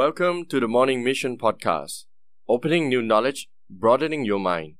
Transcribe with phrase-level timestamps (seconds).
[0.00, 1.94] Welcome to the Morning Mission Podcast
[2.48, 3.40] Opening new knowledge
[3.82, 4.70] broadening your mind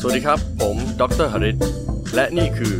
[0.00, 1.56] สวัสดีครับ ผมดรหริต
[2.14, 2.74] และนี่คือ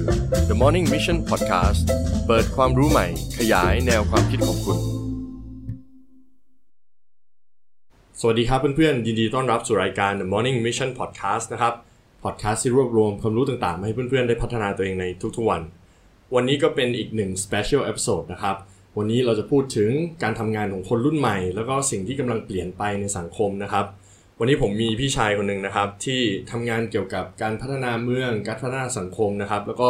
[0.49, 1.81] The Morning Mission Podcast
[2.27, 3.07] เปิดความรู้ใหม่
[3.39, 4.79] ขยายแนวความคิดของคุณ
[8.21, 11.75] สวัสดีครับเพื่อนๆ ยินดีต้อนรับสู่รายการ The Morning Mission Podcast นะครับ
[12.25, 15.05] podcast ที่รวบรวมความรู้ต่างๆมาให้เพื่อนๆ ได้พัฒนาตัวเองใน
[15.37, 15.63] ทุกๆวัน
[16.35, 18.59] วันนี้ก็เป็นอีกหนึ่ง special episode นะครับ
[18.99, 19.91] วันนี้เราจะพูดถึง
[20.23, 23.87] การทำงานของคนรุ่นใหม่ แล้วก็สิ่งที่กำลังเปลี่ยนไปในสังคมนะครับ
[24.39, 26.21] วันนี้ผมมีพี่ชายคนหนึ่งนะครับ ที่
[26.51, 29.89] ทำงานเกี่ยวกับการพัฒนาเมือง การพัฒนาสังคมนะครับ แล้วก็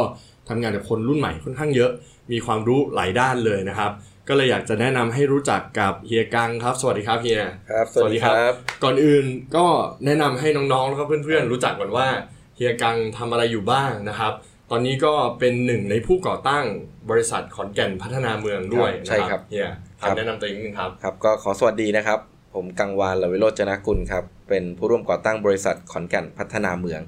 [0.49, 1.91] ทำงานกับคนรุ่นใหม่ค่อนข้างเยอะ
[2.33, 3.91] มีความรู้หลายด้านเลยนะครับ
[4.29, 8.53] ก็เลยอยากจะแนะนำให้รู้จักกับเฮียกังครับ สวัสดีครับเฮียครับสวัสดีครับ
[8.85, 9.25] ก่อนอื่น
[9.57, 9.67] ก็
[10.07, 12.09] แนะนำให้น้องๆแล้วก็เพื่อนๆ รู้จักก่อนว่า
[12.57, 14.33] เฮียกังทำอะไรอยู่บ้างนะครับ
[14.71, 16.65] ตอนนี้ก็เป็นหนึ่งในผู้ก่อตั้ง
[17.11, 22.19] บริษัทขอนแก่นพัฒนาเมืองด้วยครับใช่ครับเฮียครับแนะนำตัวเองนิดนึงครับครับ ก็ขอสวัสดีนะครับ
[22.55, 27.01] ผมกังวานลวิโรจนกุลครับ เป็นผู้ร่วมก่อตั้งบริษัทขอนแก่นพัฒนาเมือง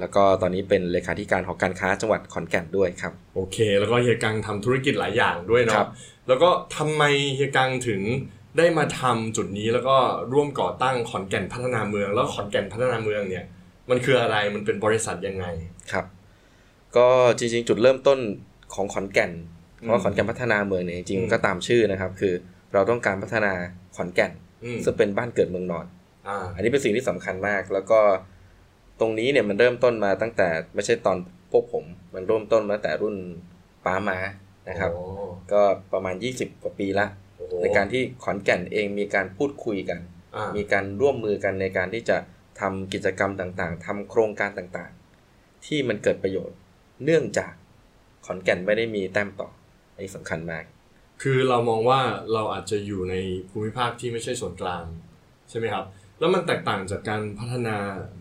[0.00, 5.88] แล้วก็ตอนนี้เป็นเลขาธิการหอการค้าจังหวัดขอนแก่นด้วยครับ โอเค แล้วก็เฮียกังทำธุรกิจหลายอย่างด้วยครัเนาะบ
[6.28, 7.02] แล้วก็ทำไม
[7.34, 8.00] เฮียกังถึง
[8.58, 9.96] ได้มาทำจุดนี้แล้วก็
[10.32, 13.44] ร่วมก่อตั้งขอนแก่นพัฒนาเมือง แล้วขอนแก่นพัฒนาเมืองเนี่ย
[13.90, 15.46] มันคืออะไรมันเป็นบริษัทยังไง
[15.92, 16.04] ครับ
[16.96, 18.18] ก็จริง ๆ จุดเริ่มต้น
[18.74, 19.30] ของขอนแก่น
[19.80, 22.34] เพราะว่าขอนแก่นพัฒนาเมืองเนี่ยจริงๆมันก็ตามชื่อนะครับ คือ
[22.72, 23.52] เราต้องการพัฒนา
[23.96, 24.32] ขอนแก่น
[24.64, 25.86] อืมซึ่งเป็นบ้านเกิดเมืองนอน
[26.28, 28.00] อ่าอันนี้เป็นสิ่งที่สำคัญมาก แล้วก็
[29.00, 31.16] ตรงนี้เนี่ยมันเริ่มต้นมาตั้งแต่ไม่ใช่ตอน
[31.52, 33.16] พวกผม มันเริ่มต้นมาตั้งแต่รุ่น
[33.84, 34.18] ป้ามา
[34.68, 35.04] นะครับโอ้
[35.52, 39.98] ก็ประมาณ 20กว่าปีละโอ้โหในการที่ขอนแก่นเองมีการพูดคุยกัน
[40.36, 42.16] อ่ามีการร่วมมือกันในการที่จะ
[42.60, 46.56] ทำกิจกรรมต่างๆทำโครงการต่างๆ ที่มันเกิดประโยชน์
[47.04, 47.52] เนื่องจาก
[48.26, 49.48] ขอนแก่นไม่ได้มีแต้มต่อ
[49.94, 50.64] อันนี้สำคัญมาก
[51.22, 52.00] คือเรามองว่า
[52.32, 53.14] เราอาจจะอยู่ใน
[53.50, 54.84] ภูมิภาคที่ไม่ใช่ส่วนกลาง
[55.50, 55.84] ใช่ไหมครับ
[56.18, 57.76] แล้วมันแตกต่างจากการพัฒนา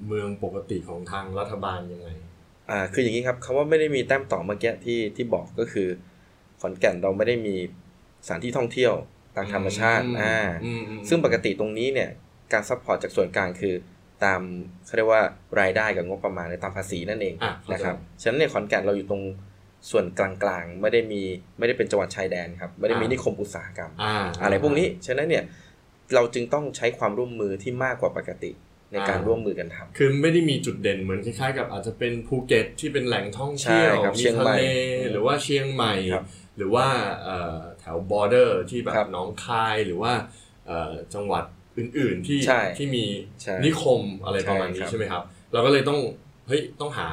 [0.08, 2.10] เมืองปกติของทางรัฐบาลยังไง
[2.70, 5.88] อ่าคืออย่างนี้ครับคำว่าไม่ได้มีแต้มต่อเมื่อกี้ที่ที่บอกก็คือ
[6.62, 7.56] ขอนแก่นเราไม่ได้มี
[8.26, 8.94] สถานที่ท่องเที่ยว
[9.36, 12.10] ทางธรรมชาติอืมอ่าอืมอืมซึ่งปกติตรงนี้เนี่ย
[12.54, 13.76] การ support จากส่วนกลางคือ
[14.26, 14.42] ตาม
[14.86, 15.22] เขาเรียกว่า
[15.60, 19.24] รายได้กับงบประมาณในตามภาษีนั่นเองอะเข้าใจนะครับฉะนั้นเนี่ยขอนแก่นเราอยู่ตรง
[19.92, 20.30] ส่วนกลา
[20.62, 21.22] งๆ ไม่ได้มี
[21.58, 25.44] ไม่ได้เป็นจังหวัดชายแดนครับไม่ได้มีนิคมอุตสาหกรรมอ่าอะไรพวกนี้ฉะนั้นเนี่ย
[26.16, 28.52] เราจึงต้องใช้ความร่วมมือที่มากกว่าปกติ
[28.92, 34.64] ในการอ่าร่วมมือกันทำคือไม่ได้มีจุดเด่นเหมือนคล้ายๆ กับอาจจะเป็นภูเก็ตที่เป็นแหล่งท่องเที่ยวใช่ครับมีเชียงทะใหม่เล
[35.12, 36.26] หรือว่าเชียงใหม่ครับ
[36.58, 36.88] หรือว่า
[37.24, 40.14] เอ่อแถว border ที่แบบครับหนองคายหรือว่า
[40.68, 41.46] เอ่อจังหวัด
[41.78, 43.06] อื่น ๆ ที่ใช่ที่มี
[43.42, 45.24] ใช่นิคมอะไรประมาณนี้ใช่ครับใช่ไหมครับ
[45.54, 46.00] เราก็เลยต้อง
[46.48, 47.08] เฮ้ยต้องหา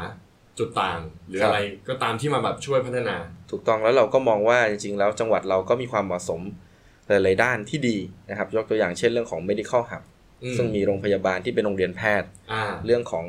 [0.59, 3.16] จุดต่าง หรือครับอะไรก็ตามที่มาแบบช่วยพัฒนา
[3.50, 6.41] ถูกต้องแล้วเราก็มองว่าจริง ๆ แล้วจังหวัดเราก็มีความเหมาะสม
[7.09, 7.97] หลายๆด้านที่ดี
[8.28, 10.03] นะครับ ยกตัวอย่างเช่นเรื่องของ medical hub
[10.43, 13.27] อืมซึ่งมีโรงพยาบาลที่เป็นโรงเรียนแพทย์อ่าเรื่องของ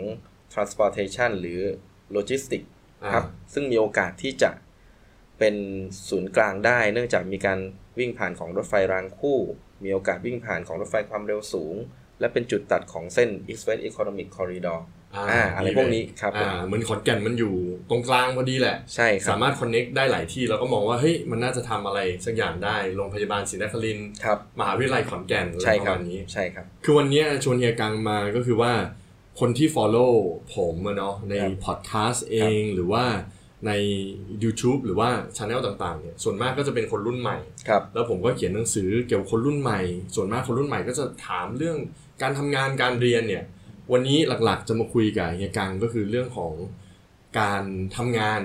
[0.53, 1.59] transportation หรือ
[2.15, 2.69] logistics
[3.03, 4.51] อ่าครับ ซึ่งมีโอกาสที่จะ
[5.39, 5.55] เป็น
[6.09, 7.59] ศูนย์กลางได้ เนื่องจากมีการ
[7.99, 9.39] วิ่งผ่านของรถไฟรางคู่
[9.83, 11.75] มีโอกาสวิ่งผ่านของรถไฟความเร็วสูง
[12.19, 14.79] และเป็นจุดตัดของเส้น East West Economic Corridor
[15.15, 17.53] อ่าอะไรพวกนี้ครับผมอ่าเหมือนขอนแก่นมันอยู่
[17.89, 28.73] ตรงกลางพอดีแหละ ใช่ครับ สามารถคอนเน็กได้หลายที่เราก็มองว่า เฮ้ย มันน่าจะทำอะไรสักอย่างได้ โรงพยาบาลศรีนครินทร์ครับมหาวิทยาลัยขอนแก่นอะไรใช่ปครัระบมาณนี้ ใช่ครับ คือวันเนี้ยชวนเฮียกังมาก็คือว่า
[29.39, 30.13] คนที่ follow
[30.55, 33.05] ผมอะเนาะในครับพอดแคสต์เองหรือว่า
[33.67, 33.71] ใน
[34.43, 39.81] YouTube หรือว่าช anel ต่างๆเนี่ยส่วนมากก็จะเป็นคนรุ่นใหม่ ครับแล้วผมก็เขียนหนังสือเกี่ยวกับคนรุ่นใหม่
[40.15, 41.77] ส่วนมากคนรุ่นใหม่ก็จะถามเรื่อง
[42.21, 43.43] การทำงานการเรียนเนี่ย
[43.91, 46.53] วันนี้หลักๆจะมาคุยกับเฮียกังก็คือเรื่องของ
[47.39, 47.63] การ
[47.95, 48.41] ทำงาน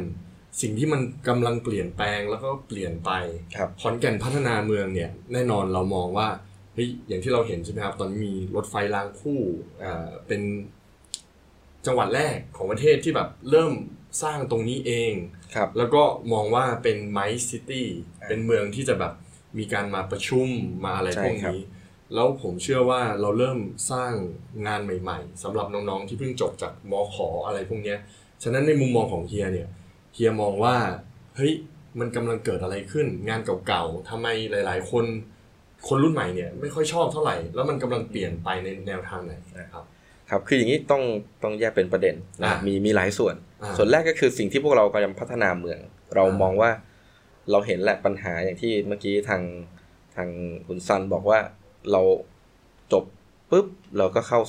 [0.62, 3.10] สิ่งที่มันกำลังเปลี่ยนแปลงแล้วก็เปลี่ยนไป
[3.56, 6.28] ครับขอนแก่นพัฒนาเมืองเนี่ยแน่นอนเรามองว่า
[6.74, 9.40] เฮ้ยอย่างที่เราเห็นใช่ไหมครับตอนนี้มีรถไฟรางคู่
[9.84, 10.42] อ่าเป็น
[11.86, 13.72] จังหวัดแรกของประเทศที่แบบเริ่ม
[14.22, 15.12] สร้างตรงนี้เอง
[15.54, 16.02] ครับแล้วก็
[16.32, 17.86] มองว่าเป็นไมซ์ซิตี้
[18.20, 19.12] อ่าเป็นเมืองที่จะแบบ
[19.58, 20.48] มีการมาประชุม
[20.84, 21.62] มาอะไรใช่พวกครับนี้
[22.14, 23.58] แล้วผมเชื่อว่าเราเริ่ม
[23.90, 24.12] สร้าง
[24.66, 27.98] งานใหม่ๆสำหรับน้องๆที่เพิ่งจบจากมขออะไรพวกเนี้ย
[28.42, 29.68] ฉะนั้นในมุมมองของเฮียเนี่ย
[30.14, 30.76] เฮียมองว่า
[31.36, 31.52] เฮ้ย
[32.00, 35.04] มันกำลังเกิดอะไรขึ้น งานเก่าๆทำไมหลาย ๆ คน
[35.88, 39.84] คนรุ่นใหม่เนี่ยไม่ค่อยชอบเท่าไหร่ แล้วมันกำลังเปลี่ยนไปในแนวทางไหนนะครับ
[40.30, 41.02] ครับคืออย่างนี้ต้อง
[41.42, 45.78] ต้องแยกเป็นประเด็นนะครับอ่ามีมีมีหลายส่วนอ่าส่วนแรกก็คือสิ่งที่พวกเรากำลังพัฒนาเมือง
[46.14, 46.70] เราอ่ามมองว่า
[47.50, 49.42] เราเห็นแหละปัญหาอย่างที่เมื่อกี้ทาง
[50.16, 50.28] ทาง
[50.66, 51.40] คุณซันบอกว่า
[51.92, 52.02] เรา
[52.92, 53.04] จบ
[53.50, 53.66] ปุ๊บ
[53.98, 54.40] เราก็เข้า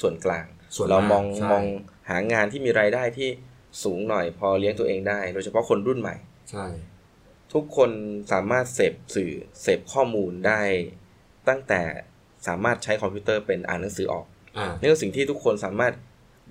[0.00, 0.46] ส่วนกลาง
[0.76, 1.64] ส่วนเรามองใช่มอง
[2.08, 3.28] หางานที่มีรายได้ที่
[3.82, 6.14] สูงหน่อยพอเลี้ยงตัวเองได้ โดยเฉพาะคนรุ่นใหม่
[6.50, 6.66] ใช่
[7.52, 7.90] ทุกคน
[8.32, 9.32] สามารถเสพสื่อ
[9.62, 10.60] เสพข้อมูลได้
[11.48, 11.82] ตั้งแต่
[12.46, 14.31] สามารถใช้คอมพิวเตอร์เป็นอ่านหนังสือออกอ่า
[14.80, 15.92] นี่คือสิ่งที่ทุกคนสามารถ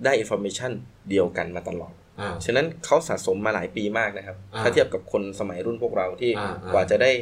[0.04, 0.72] ได้ information
[1.10, 7.12] เดียวกันมาตลอดอ่าฉะนั้นเขาสะสมมาหลายปีมากนะครับอ่าถ้าเทียบกับคนสมัยรุ่นพวกเราที่อ่าอ่ากว่าจะได้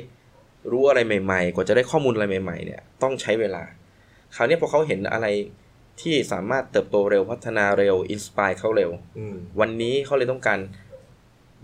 [0.71, 3.63] รู้อะไรใหม่ ๆ กว่าจะได้ข้อมูลอะไรใหม่ ๆ เนี่ยต้องใช้เวลา
[4.37, 5.27] คราวนี้พอเขาเห็นอะไร
[6.03, 10.59] ที่สามารถเติบโตเร็วพัฒนาเร็ว inspire เขาเร็วอืมวันนี้เขาเลยต้องการ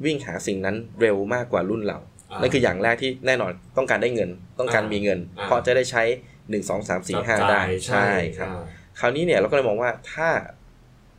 [0.04, 1.98] วิ่งหาสิ่งนั้นเร็วมากกว่ารุ่นเรา
[2.30, 6.02] อ่านั่นคืออย่างแรกที่แน่นอนต้องการได้เงิน ต้องการอ่ามีมีเงินอ่าเพราะจะได้ใช้
[6.50, 8.06] หนึ่งสองสามสี่ห้าได้จ่ายใช่
[8.38, 8.62] ครับอ่า
[9.00, 10.28] คราวนี้เนี่ยเราก็เลยมองว่าถ้า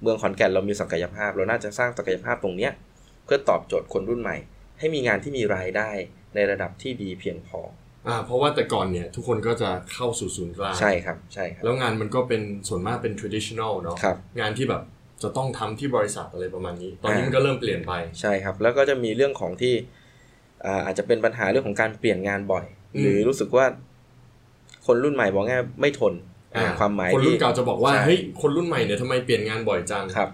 [0.02, 2.72] เมืองขอนแก่นเรามีศักยภาพ เราน่าจะสร้างศักยภาพตรงเนี้ย
[3.26, 4.38] เพื่อตอบโจทย์คนรุ่นใหม่
[4.80, 5.90] ให้มีงานที่มีรายได้
[6.36, 7.60] ในระดับที่ดีเพียงพอ
[8.08, 14.82] อ่าเพราะว่าแต่ก่อนเนี่ยทุกคนก็จะเข้าสู่ศูนย์กลางใช่ครับใช่ครับแล้วงานมันก็เป็นส่วนมากเป็น traditional เนาะครับงานที่แบบ
[15.24, 19.74] จะต้องทำที่บริษัทอะไรประมาณนี้ ตอนนี้อ่ามัมันก็เริ่มเปลี่ยนไปใช่ครับ แล้วก็จะมีเรื่องของที่
[20.66, 22.66] อ่าอาจจะเป็นปัญหาเรื่องของการเปลี่ยนงานบ่อย
[22.96, 23.66] อืมหรือรู้สึกว่า
[24.86, 26.37] คนรุ่นใหม่บอกง่ายไม่ทนอ่า
[26.80, 30.30] ความหมายคนรุ่นที่เก่าจะบอกว่าใช่เฮ้ยคนรุ่นใหม่เนี่ยทำไมเปลี่ยนงานบ่อยจังครับ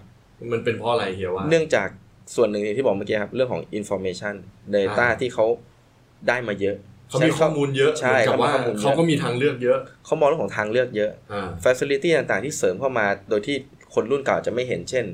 [0.52, 1.88] มันเป็นเพราะอะไรเฮียว่าเนื่องจาก
[2.36, 4.36] ส่วนหนึ่งที่บอกเมื่อกี้ครับ เรื่องของ information
[4.76, 5.46] data อ่าที่เขา
[6.28, 6.78] ได้มาเยอะ
[7.10, 13.56] เขามีข้อมูลเยอะใช่เหมือนกับว่าเขามีข้อมูลเยอะเขาก็มีทางเลือกเยอะ เขามองเรื่องของทางเลือกเยอะอ่า facility ต่างๆ ที่เสริมเข้ามาโดยที่
[13.94, 15.06] คนรุ่นเก่าจะไม่เห็น เช่น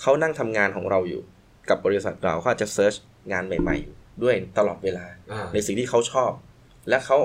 [0.00, 1.22] เขานั่งทำงานของเราอยู่
[1.68, 2.94] กับบริษัทเราเขาอาจจะเซิร์ช
[3.32, 6.30] งานใหม่ๆอยู่ด้วยตลอดเวลาอ่าในสิ่งที่เขาชอบ
[6.88, 7.18] และเขา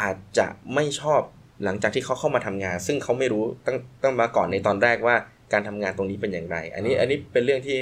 [0.00, 1.20] อาจจะไม่ชอบ
[1.64, 5.16] หลังจากที่เขาเข้ามาทำงาน ซึ่งเขาไม่รู้ตั้งตั้งมาก่อนในตอนแรกว่า
[5.52, 7.78] การทำงานตรงนี้เป็นอย่างไร อันนี้อ่าอันนี้เป็นเรื่องที่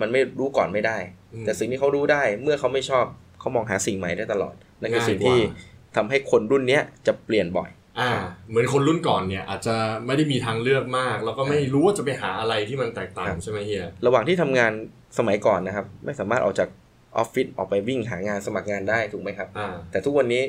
[0.00, 0.98] มันไม่รู้ก่อนไม่ได้
[1.32, 3.04] อืมแต่สิ่งที่เขารู้ได้เมื่อเขาไม่ชอบ
[3.40, 7.70] เขามองหาสิ่งใหม่ได้ตลอดนั่นคือง่ายสิ่งที่กว่าทำให้คนรุ่นเนี้ยจะเปลี่ยนบ่อย
[8.00, 8.10] อ่า
[8.48, 9.76] เหมือนคนรุ่นก่อนเนี่ยอาจจะ
[10.06, 14.72] ไม่ได้มีทางเลือกมาก แล้วก็ไม่รู้ว่าจะไปหาอะไรที่มันแตกต่างครับใช่ไหมเฮียระหว่างที่ทำงาน
[15.18, 16.68] สมัยก่อนนะครับ ไม่สามารถออกจาก
[17.16, 20.42] ออฟฟิศออกไปวิ่งหางานสมัครงานได้ถูกไหมครับอ่าแต่ทุกวันนี้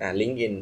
[0.00, 0.54] อ่าลิงก์อิน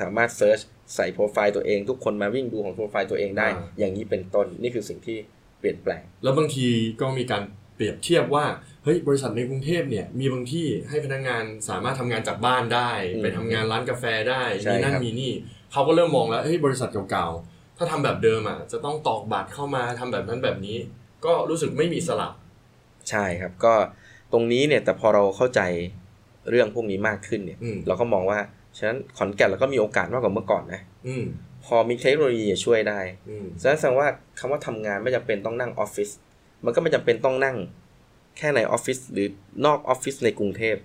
[0.00, 0.60] สามารถเซิร์ช
[0.94, 5.18] ใส่โปรไฟล์ตัวเอง ทุกคนมาวิ่งดูของโปรไฟล์ตัวเองได้อ่าอย่างนี้เป็นต้นนี่คือสิ่งที่
[5.60, 6.66] เปลี่ยนแปลง แล้วบางที
[7.00, 7.42] ก็มีการ
[7.76, 8.44] เปรียบเทียบว่า
[8.84, 15.32] เฮ้ยบริษัทในกรุงเทพเนี่ยมีบางที่ให้พนักงานสามารถทำงานจากบ้านได้อืมไปทำงานร้านกาแฟได้ใช่มีนั่นครับมีนี่
[15.72, 20.76] เขาก็เริ่มมองแล้วเฮ้ยบริษัทเก่าๆถ้าทำแบบเดิมอะจะต้องตอกบัตรเข้ามาทำแบบนั้นแบบนี้
[21.24, 22.32] ก็รู้สึกไม่มีสลับ
[23.10, 23.74] ใช่ครับก็
[24.32, 25.60] ตรงนี้เนี่ยแต่พอเราเข้าใจ
[26.50, 28.38] เรื่องพวกนี้มากขึ้นเนี่ยอืมเราก็มองว่า
[28.78, 31.24] ฉะนั้นขอนแก่นเราก็มีโอกาสมากกว่าเมื่อก่อนนะอืม
[31.64, 34.08] พอมีเทคโนโลยีช่วยได้อืมฉะนั้นแสดงว่า
[34.38, 36.10] คำว่าทำงานไม่จำเป็นต้องนั่งออฟฟิศ
[36.64, 37.56] มันก็ไม่จำเป็นต้องนั่ง
[38.38, 39.28] แค่ในออฟฟิศหรือ
[39.64, 40.76] นอกออฟฟิศในกรุงเทพ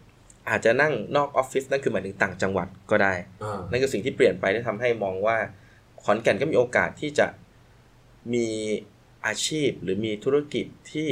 [0.50, 3.13] อาจจะนั่งนอกออฟฟิศนั่นคือหมายถึงต่างจังหวัดก็ได้
[3.44, 5.38] อ่านั่นคือสิ่งที่เปลี่ยนไปที่ทำให้มองว่า
[6.04, 7.28] ขอนแก่นก็มีโอกาสที่จะ
[8.34, 8.48] มี
[9.25, 11.10] อาชีพหรือมีธุรกิจที่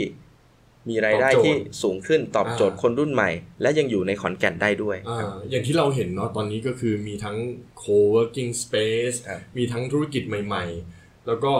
[0.89, 3.30] มีรายได้ที่สูงขึ้นตอบโจทย์คนรุ่นใหม่
[3.62, 5.19] และยังอยู่ในขอนแก่นได้ด้วยอ่า
[5.50, 7.38] อย่างที่เราเห็นเนาะตอนนี้ก็คือมีทั้ง
[7.81, 11.54] co-working space ครับมีทั้งธุรกิจใหม่ ๆ แล้วก็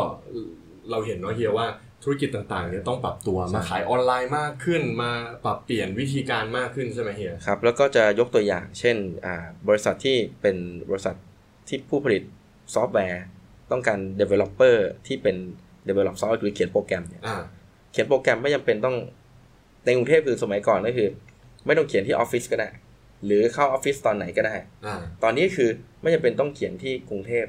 [0.90, 1.68] เราเห็นเนาะเฮียว่า
[2.04, 5.12] ธุรกิจต่างๆเนี่ยต้องปรับตัวมาขายออนไลน์มากขึ้นมา
[5.46, 9.36] ปรับเปลี่ยนวิธีการมากขึ้นใช่ไหมเฮียครับแล้วก็จะยกตัวอย่าง เช่นอ่า
[9.68, 10.58] บริษัทที่เป็น
[10.90, 11.16] บริษัท
[11.68, 12.24] ที่ผู้ผลิต
[12.74, 13.24] ซอฟต์แวร์
[13.72, 14.76] ต้องการ developer
[15.08, 15.36] ที่เป็น
[15.88, 17.42] develop ซอฟต์แวร์หรือเขียนโปรแกรมเนี่ยอ่า
[17.92, 18.96] เขียนโปรแกรมไม่จำเป็นต้อง
[19.86, 21.10] ในกรุงเทพคือสมัยก่อนก็คือ
[21.66, 22.70] ไม่ต้องเขียนที่ออฟฟิศก็ได้
[23.26, 24.56] หรือเข้าออฟฟิศตอนไหนก็ได้
[24.86, 25.70] อ่าตอนนี้คือ
[26.02, 27.46] ไม่จำเป็นต้องเขียนที่กรุงเทพ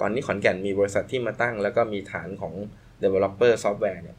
[0.00, 2.54] ตอนนี้ขอนแก่นมีบริษัทที่มาตั้ง แล้วก็มีฐานของ
[3.02, 4.16] developer software เนี่ย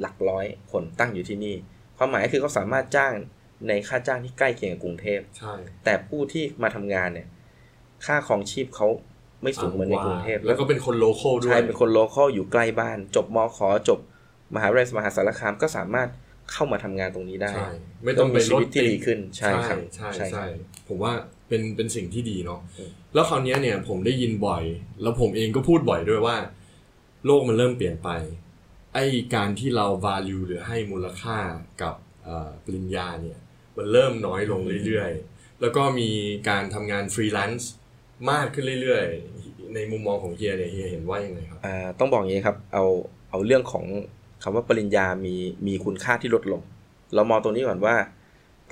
[0.00, 1.56] หลักร้อยคนตั้งอยู่ที่นี่
[1.96, 3.12] ความหมายคือเขาสามารถจ้าง
[3.68, 7.28] ในค่าจ้างที่ใกล้เคียงกับกรุงเทพใช่แต่ผู้ที่มาทำงานเนี่ย
[8.06, 8.88] ค่าครองชีพเขา
[9.42, 13.58] ไม่สูงเหมือนในกรุงเทพแล้วก็เป็นคน local ด้วใช่เป็นคน local อยู่ใกล้บ้าน จบมข.
[13.88, 14.00] จบ
[14.56, 16.08] มหาวิทยาลัยมหาสารคามก็สามารถ
[16.52, 17.68] เข้ามาทำงานตรงนี้ได้ใช่
[18.04, 21.12] ไม่ต้องไปมีชีรถวิตที่ดีขึ้นใช่ครับใช่ใช่ใช่ครับผมว่า
[21.48, 24.64] เป็นเป็นสิ่งที่ดีเนาะอืมแล้วคราวเนี้ยเนี่ยผมได้ยินบ่อย
[25.02, 26.36] แล้วผมเองก็พูดบ่อยด้วยว่า
[27.26, 28.10] โลกมันเริ่มเปลี่ยนไป
[28.94, 31.38] ไอ้การที่เรา value หรือให้มูลค่า
[31.82, 31.94] กับ
[32.24, 33.38] เอ่อปริญญาเนี่ย
[33.76, 36.10] มันเริ่มน้อยลงเรื่อยๆ แล้วก็มี
[36.48, 37.72] การทำงานฟรีแลนซ์
[38.30, 42.84] มากขึ้นเรื่อยๆ ในมุมมองของเฮียเนี่ยเฮียเห็นว่ายังไงครับอ่าต้องบอกอย่างนี้ครับ เอา
[43.30, 43.84] เอาเรื่องของ
[44.44, 45.34] คำว่าปริญญามี
[45.66, 46.60] มีคุณค่าที่ลดลง
[47.14, 47.96] เรามองตรงนี้ก่อนว่า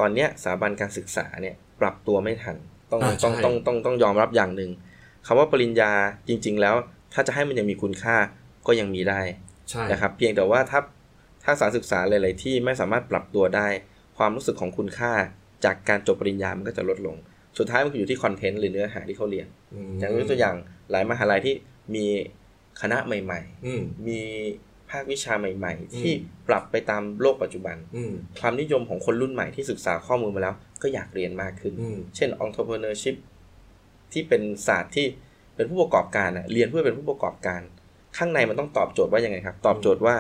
[0.01, 2.57] ตอนเนี้ยสถาบันการศึกษาเนี่ยปรับตัวไม่ทัน
[2.91, 4.71] ต้องอ่าต้องใช่ต้องต้องต้องยอมรับอย่างหนึ่ง
[5.27, 5.93] คำว่าปริญญา
[6.29, 6.75] จริง ๆ แล้ว
[7.15, 8.17] ถ้าจะให้มันยังมีคุณค่า
[8.67, 9.21] ก็ยังมีได้
[9.71, 10.81] ใช่นะครับ เพียงแต่ว่าถ้า
[11.45, 13.69] ถ้าสถารศึกษาหลาย ๆ ที่ไม่สามารถปรับตัวได้
[14.19, 15.13] ความรู้สึกของคุณค่า
[15.65, 17.17] จากการจบปริญญามันก็จะลดลง
[17.59, 19.47] สุดท้ายมันก็อยู่ที่คอนเทนต์หรือเนื้อหาที่เขาเรียน
[19.91, 20.57] มอย่างยกตัวอย่าง
[20.91, 21.55] หลายมหาลัยที่
[21.95, 22.07] มี
[22.81, 24.21] คณะใหม่ๆอืมมี
[24.93, 26.13] ภภาควิชาใหม่ ๆ ที่
[26.49, 33.17] ปรับไปตามโลกปัจจุบันอืมความนิยมของคนรุ่นใหม่ที่ศึกษาข้อมูลมาแล้ว ก็อยากเรียนมากขึ้นอืมเช่น entrepreneurship
[34.13, 35.07] ที่เป็นศาสตร์ที่
[35.57, 37.61] เป็นผู้ประกอบการอะเรียนเพื่อเป็นผู้ประกอบการ
[38.17, 40.17] ข้างในมันต้องตอบโจทย์ว่ายังไงครับ ตอบโจทย์ว่า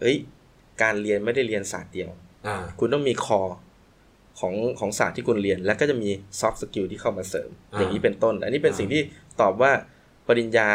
[0.00, 0.16] เอ้ย
[0.82, 2.10] การเรียนไม่ได้เรียนศาสตร์เดียว
[2.46, 3.40] อ่าคุณต้องมีคอ
[4.38, 9.02] ของของศาสตร์ที่คุณเรียน แล้วก็จะมี soft skill ที่เข้ามาเสริมอ่าอย่างนี้เป็นต้น อันนี้เป็นอ่าสิ่งที่
[9.40, 9.72] ตอบว่า
[10.28, 10.68] ปริญญา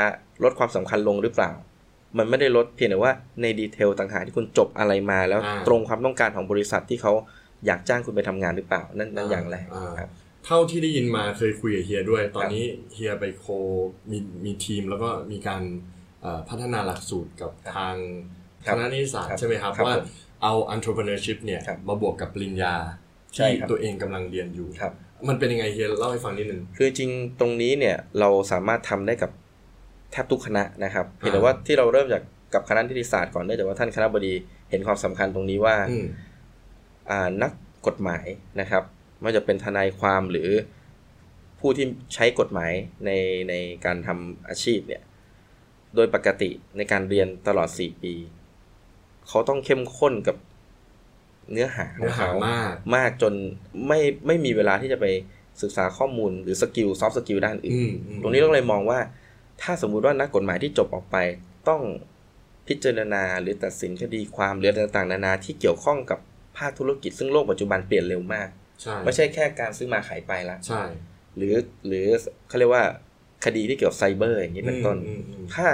[0.43, 1.51] ลดความสำคัญลงหรือเปล่า
[2.17, 7.13] มันไม่ได้ลดเพียงแต่ว่าในดีเทลต่างหากที่คุณจบอะไรมาแล้วอ่าตรงความต้องการของบริษัทที่เขา
[7.65, 10.09] อยากจ้างคุณไปทำงานหรือเปล่า นั่นนั่นอ่าอย่างแรกอ่าครับ
[10.45, 13.45] เท่าที่ได้ยินมาเคยคุยกับเฮียด้วย ตอนครับนี้เฮียไปโค
[14.11, 15.63] มีมีทีมแล้วก็มีการ
[16.21, 17.95] เอ่อพัฒนาหลักสูตรกับทาง
[18.63, 20.05] คครับณะนิติศาสตครับร์ใช่ไหมครับครับว่าผม
[20.43, 22.75] เอา entrepreneurship เนี่ยครับมาบวกกับปริญญา
[23.35, 24.93] ใช่ที่ครับตัวเองกำลังเรียนอยู่ครับ
[25.29, 29.31] มันเป็นยังไงเฮียเล่าให้ฟังนิดนึงคือจริงตรงนี้เนี่ยเราสามารถทำได้กับ
[30.11, 32.23] แทบทุกคณะนะครับเพียงแต่อ่าว่าที่เราเริ่มจาก
[32.53, 34.33] กับคณะนิติศาสตร์ก่อนเนื่องจากว่าท่านคณะบดี
[34.69, 36.07] เห็นความสำคัญตรงนี้ว่าอืม
[37.09, 37.51] อ่านัก
[37.87, 38.25] กฎหมาย
[38.59, 38.83] นะครับ
[39.19, 40.49] ไม่ว่าจะเป็นทนายความหรือ
[41.59, 42.71] ผู้ที่ใช้กฎหมาย
[43.05, 43.11] ใน
[43.49, 43.53] ใน
[43.85, 45.01] การทำอาชีพเนี่ย
[45.95, 48.13] โดยปกติในการเรียนตลอด 4 ปี
[49.27, 50.35] เขาต้องเข้มข้นกับ
[51.51, 53.33] เนื้อหาขเนื้อองหาเขามากมากจน
[53.87, 55.05] ไม่ไม่มีเวลาที่จะไป
[55.61, 58.99] ศึกษาข้อมูลหรือ skill soft skill ด้านอื่นอืมอืมตรงนี้เราเลยมองว่า
[59.61, 61.17] ถ้าสมมุติว่านักกฎหมายที่จบออกไป
[61.69, 61.81] ต้อง
[62.67, 66.19] พิจารณาหรือตัดสินคดีความหรืออะไรต่างๆ นานาที่เกี่ยวข้องกับ
[66.57, 68.49] ภาคธุรกิจซึ่งโลกปัจจุบันเปลี่ยนเร็วมาก
[68.81, 70.83] ใช่ไม่ใช่แค่การซื้อมาขายไปละใช่
[71.37, 71.55] หรือ
[71.87, 72.07] หรือ
[72.47, 72.85] เขาเรียกว่า
[73.45, 75.67] คดีที่เกี่ยวกับไซเบอร์อย่างนี้เป็นต้นอืมอืมถ้า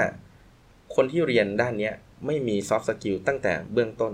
[0.96, 1.94] คนที่เรียนด้านเนี้ย
[2.26, 4.14] ไม่มี soft skill ตั้งแต่เบื้องต้น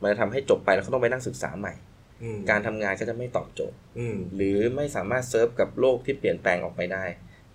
[0.00, 1.74] มันจะทำให้จบไปแล้วเขาต้องไปนั่งศึกษาใหม่
[2.22, 7.04] อืมการทำงานก็จะไม่ตอบโจทย์อืมหรือไม่สามารถเซิร์ฟกับโลกที่เปลี่ยนแปลงออกไปได้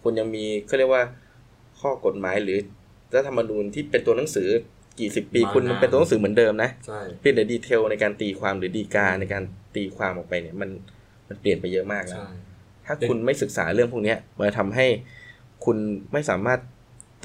[0.01, 1.03] คุณยังมีเขาเรียกว่า
[1.81, 2.57] ข้อกฎหมายหรือ
[3.15, 4.49] รัฐธรรมนูญที่เป็นตัวหนังสือ
[4.99, 9.43] กี่สิบปีคุณมันเป็นตัวหนังสือเหมือนเดิมนะใช่เพียงแต่ดีเทลในการตีความหรือดีกาในการ
[9.75, 10.69] ตีความออกไปเนี่ยมัน
[11.27, 12.29] มันเปลี่ยนไปเยอะมากแล้วใช่
[12.85, 14.87] ถ้าคุณไม่ศึกษาเรื่องพวกเนี้ยมันจะทำให้
[15.65, 15.77] คุณ
[16.13, 16.59] ไม่สามารถ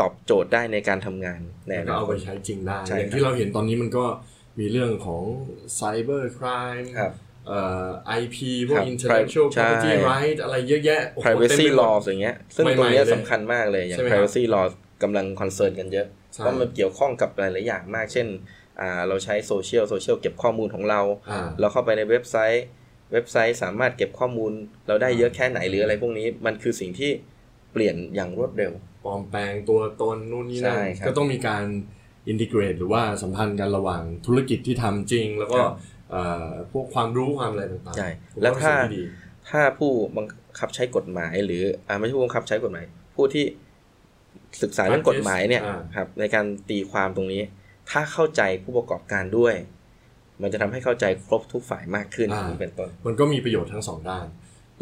[0.00, 4.04] ตอบโจทย์ได้ในการทำงานในแล้วอก็นาเอาคไปตใช้จริงได้ใช่อย่างครับที่เราเห็นตอนนี้มันก็
[4.60, 5.22] มีเรื่องของ
[5.74, 6.80] ไซเบอร์คราม
[7.48, 7.88] ครับเอ่อ
[8.20, 8.36] IP
[8.68, 14.66] พวกครับ intellectual ใช่ property right อะไรเยอะแยะโอ้โห privacy เต็มไปหมด law อย่างเงี้ย ซึ่งใหม่ๆตรงเนี้ยเลยสำคัญมากเลย อย่างใช่ไหมครับ privacy law
[15.02, 18.26] กำลัง concern กันเยอะใช่เพราะมันเกี่ยวข้องกับหลาย ๆ อย่างมาก เช่น
[18.80, 22.64] อ่าเราใช้โซเชียล โซเชียลเก็บข้อมูลของเราอ่าเราเข้าไปในเว็บไซต์
[23.12, 24.52] เว็บไซต์สามารถเก็บข้อมูล
[24.86, 27.10] เราได้เยอะแค่ไหนหรืออะไรพวกนี้ มันคือสิ่งที่
[27.72, 28.72] เปลี่ยนอย่างรวดเร็ว
[29.04, 31.64] ปลอมแปลงตัวตนนู่นนี่นั่นใช่ครับก็ต้องมีการ
[32.28, 35.93] integrate หรือว่าสัมพันธ์กันระหว่างธุรกิจที่ทำจริง แล้วก็ครับเอ่อ
[36.72, 39.02] พวกความรู้ความอะไรต่างๆใช่ผมแล้วเป็นถ้าสิ่งที่ดี
[39.50, 40.26] ถ้าผู้บัง
[40.58, 42.84] คับใช้กฎหมาย หรืออ่าไม่ใช่ผู้บังคับใช้กฎหมาย
[43.16, 43.44] ผู้ที่
[44.62, 47.42] ศึกษาเรื่องกฎหมายเนี่ยอ่าครับ ในการตีความตรงนี้
[47.90, 49.54] ถ้าเข้าใจผู้ประกอบการด้วย
[50.42, 54.26] มันจะทำให้เข้าใจครบทุกฝ่ายมากขึ้นอย่างนี้เป็นต้นมันก็มีประโยชน์ทั้งสองด้าน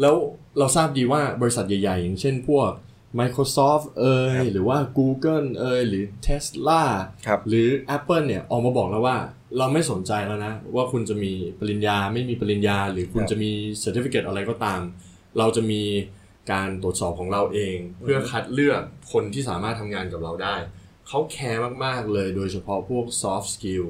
[0.01, 0.15] แล้ว
[0.57, 2.71] เราทราบดีว่าบริษัทใหญ่ๆ อย่างเช่นพวก
[3.19, 6.83] Microsoft เอยครับหรือว่า Google เอยหรือ Tesla
[7.27, 9.17] ครับหรือ Apple เนี่ยออกมาบอกแล้วว่า
[9.57, 13.51] เราไม่สนใจแล้วนะ ว่าคุณจะมีปริญญาไม่มีปริญญา หรือคุณครับจะมี
[13.83, 14.81] Certificate อะไรก็ตาม
[15.37, 15.83] เราจะมี
[16.51, 20.55] การตรวจสอบของเราเอง เพื่อคัดเลือกคนที่สามารถทำงานกับเราได้
[21.07, 23.87] เขาแคร์มาก ๆ เลยโดยเฉพาะพวก soft skill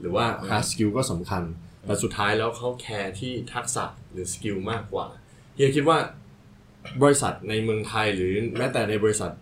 [0.00, 1.42] หรือว่า hard skill ก็สำคัญ
[1.86, 5.06] แต่สุดท้ายแล้วเขาแคร์ที่ทักษะหรือ skill มากกว่า
[5.54, 5.98] เฮียคิดว่า
[7.02, 9.32] บริษัทในเมืองไทยหรือแม้แต่ในบริษัท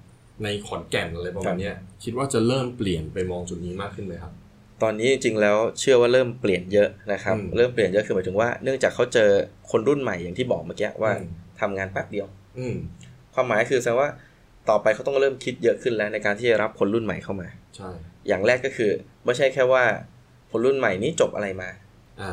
[0.44, 4.32] ในขอนแก่นอะไรประมาณเนี้ยคิดว่าจะเริ่มเปลี่ยนไปมองจุดนี้มากขึ้นไหมครับ
[4.82, 9.30] ตอนนี้จริงๆแล้วเชื่อว่าเริ่มเปลี่ยนเยอะนะครับอืมเริ่มเปลี่ยนเยอะคือหมายถึงว่าเนื่องจากเขาเจอ
[9.70, 11.28] คนรุ่นใหม่อย่างที่บอกเมื่อกี้ว่าอืม
[11.60, 12.26] ทำงานแป๊บเดียว
[12.58, 12.76] อืม
[13.34, 14.08] ความหมายคือแสดงว่า
[14.68, 17.90] ต่อไปเขาต้องเริ่มคิดเยอะขึ้นแล้วในการที่จะรับคนรุ่นใหม่เข้ามาใช่
[18.28, 18.90] อย่างแรกก็คือ
[19.24, 19.84] ไม่ใช่แค่ว่า
[20.50, 21.70] คนรุ่นใหม่นี้จบอะไรมา
[22.20, 22.30] อ่า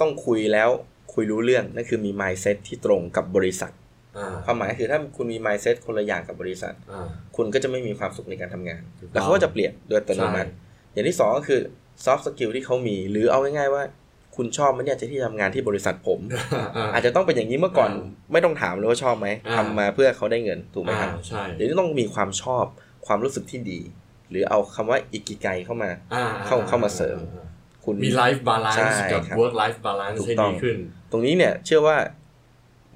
[0.00, 0.68] ต้องคุยแล้ว
[1.14, 3.86] คุยรู้เรื่องนั่นคือมี mindset ที่ตรงกับบริษัทอ่า
[4.44, 7.06] ความหมายคือถ้าคุณมี mindset คนละอย่างกับบริษัทอ่า
[7.36, 11.60] คุณก็จะไม่มีความสุขในการทำงานถูกต้องแล้วเขาก็จะเปลี่ยนโดยอัตโนมัติใช่อย่างที่สองก็คือ
[12.04, 13.82] soft skill ที่เขามี หรือเอาง่ายๆว่า
[14.36, 16.20] คุณชอบไหมเนี่ยจะที่ทำงานที่บริษัทผม
[16.76, 22.64] อ่าอาจจะต้องเป็นอย่างนี้เมื่อก่อนอ่าไม่ต้องถามเลยว่าชอบไหมอ่าทำมาเพื่อเขาได้เงินถูกไหมครับอ่าใช่เดี๋ยวนี้ต้องมีความชอบ
[23.06, 23.80] ความรู้สึกที่ดี
[24.30, 27.46] หรือเอาคำว่าอิกิไกเข้ามาอ่าเข้าเข้ามาเสริมอ่า
[27.84, 30.76] คุณมี life balance ใช่กับครับ work life balance ถูกให้ต้อดีงขึ้น
[31.12, 31.96] ตรงนี้เนี่ยเชื่อว่า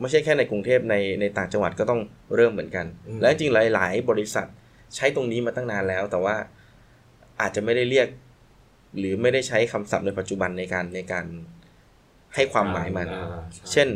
[0.03, 2.01] ไม่ใช่แค่ในกรุงเทพในในต่างจังหวัดก็ต้อง
[2.35, 4.47] เริ่มเหมือนกันอืมและจริงๆหลาย ๆ บริษัท
[4.97, 6.37] ใช้ตรงนี้มาตั้งนานแล้ว แต่ว่า
[7.41, 8.09] อาจจะไม่ได้เรียก
[8.99, 11.27] หรือไม่ได้ใช้คำศัพท์ในปัจจุบันในการในการ
[12.35, 13.89] ให้ความหมายมันอ่าใช่เช่น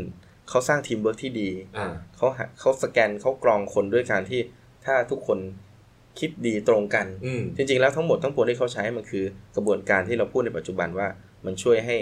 [0.48, 4.40] เขาสร้างทีมเวิร์กที่ดีอ่าเขาหาเขาสแกนเขากรองคนด้วยการที่
[4.84, 5.38] ถ้าทุกคน
[6.18, 9.24] คิดดีตรงกันอืมจริง ๆ แล้วทั้งหมดทั้งปวงที่เขาใช้มันคือ
[9.56, 11.08] กระบวนการที่เราพูดในปัจจุบันว่า
[11.46, 11.96] มันช่วยให้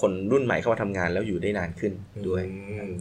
[0.00, 1.92] คนรุ่นใหม่เข้ามาทำงานแล้วอยู่ได้นานขึ้น
[2.28, 2.92] ด้วยอืม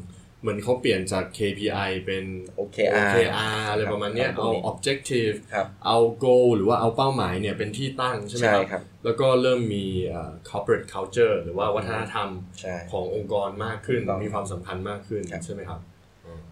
[0.41, 2.25] เหมือนเขาเปลี่ยนจาก KPI เป็น
[2.60, 12.29] OKR OKR อะไรประมาณเนี้ยครับเอา objective ครับเอา goal หรือว่าเอาเป้าหมายเนี่ยเป็นที่ตั้งใช่ไหมใช่ครับครับ แล้วก็เริ่มมีเอ่อ corporate culture หรือว่าวัฒนธรรม
[12.60, 15.79] ใช่ขององค์กรมากขึ้นถูกต้องมีความสำคัญมากขึ้นครับใช่ไหมครับ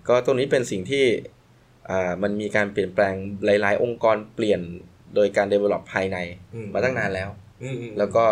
[0.08, 1.06] ก็ตรงนี้เป็นสิ่งที่
[1.90, 3.16] อ่ามันมีการเปลี่ยนแปลง
[3.46, 4.62] หลาย ๆ องค์กรเปลี่ยน
[5.16, 6.18] โดยการ develop ภายใน
[6.56, 7.30] อืมมาตั้งนานแล้ว
[7.64, 8.26] อืมอืมแล้วก็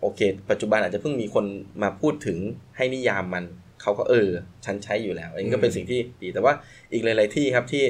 [0.00, 0.20] โอเค
[0.50, 1.44] ปัจจุบันอาจจะเพิ่งมีคน
[1.82, 2.38] มาพูดถึง
[2.76, 3.44] ให้นิยามมัน
[3.84, 4.28] เขาก็เออ
[4.64, 6.52] ฉันใช้อยู่แล้วอันนี้ก็เป็นสิ่งที่ดีแต่ว่า
[6.92, 7.84] อีกหลาย ๆ ที่ครับที่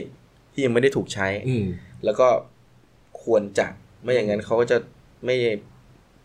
[0.52, 1.64] ที่ยังไม่ได้ถูกใช้ อืม
[2.04, 2.28] แล้วก็
[3.24, 3.66] ควรจะ
[4.02, 4.78] ไม่อย่างนั้นเขาก็จะ
[5.24, 5.36] ไม่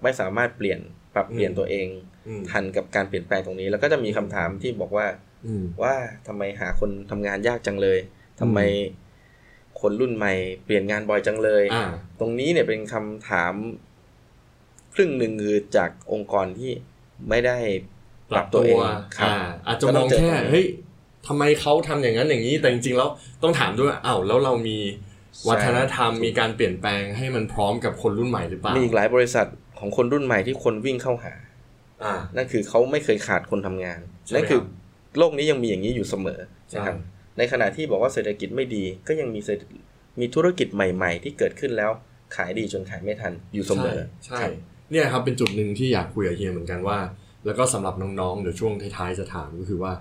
[0.03, 0.79] ไม่สามารถเปลี่ยน
[1.13, 1.88] ปรับเปลี่ยนอืมตัวเอง
[2.27, 5.05] อืมทันกับการเปลี่ยนแปลงตรงนี้ แล้วก็จะมีคำถามที่บอกว่า
[5.45, 5.95] อืมว่า
[6.27, 7.99] ทำไมหาคนทำงานยากจังเลย
[8.39, 8.59] ทำไม
[9.81, 10.33] คนรุ่นใหม่
[10.65, 11.85] เปลี่ยนงานบ่อยจังเลยอ่า
[12.19, 13.53] ตรงนี้เนี่ยเป็นคำถาม
[14.93, 16.71] ครึ่งหนึ่งคือจากองค์กรที่
[17.29, 17.57] ไม่ได้
[18.31, 18.77] ปรับตัว
[19.17, 19.36] ครับอ่า
[19.67, 20.65] อาจจะก็มต้องเจแค่ตรงนี้เฮ้ย
[21.27, 23.09] ทำไมเขาทำอย่างนั้นอย่างนี้แต่จริงๆแล้ว
[23.43, 24.77] ต้องถามด้วยว่าอ้าวแล้วเรามี
[25.50, 29.48] วัฒนธรรมมีการเปลี่ยนแปลงให้มันพร้อมกับคนรุ่นใหม่หรือเปล่ามีอีกหลายบริษัท
[29.79, 31.33] ของคนรุ่นใหม่ที่คนวิ่งเข้าหา
[32.03, 34.67] อ่านั่นคือเขาไม่เคยขาดคนทำงานใช่ไหมนั่นคือครั
[35.15, 36.39] บโลกนี้ยังมีอย่างนี้อยู่เสมอ
[36.75, 39.62] นะครับใช่ในขณะที่บอกว่าเศรษฐกิจไม่ดีก็ยังมีเศรษฐ
[40.19, 41.91] มีธุรกิจใหม่ ๆ ที่เกิดขึ้นแล้ว
[42.36, 44.51] ขายดีจนขายไม่ทันอยู่เสมอใช่ครับ
[44.91, 47.00] เนี่ยครับเป็นจุดหนึ่งที่อยากคุยกับเฮียเหมือนกันว่า
[47.46, 49.93] แล้วก็สำหรับน้องๆเดี๋ยวช่วงท้ายๆจะถามก็คือว่า